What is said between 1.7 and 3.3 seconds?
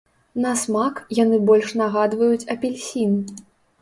нагадваюць апельсін.